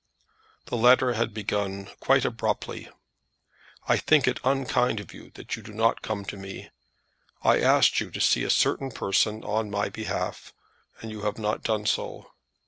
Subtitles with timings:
[0.65, 2.89] The letter had begun quite abruptly.
[3.87, 6.71] "I think it unkind of you that you do not come to me.
[7.43, 10.55] I asked you to see a certain person on my behalf,
[11.01, 12.31] and you have not done so.